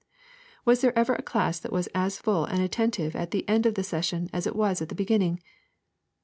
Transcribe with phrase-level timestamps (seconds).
[0.65, 3.75] Was there ever a class that was as full and attentive at the end of
[3.75, 5.39] the session as it was at the beginning?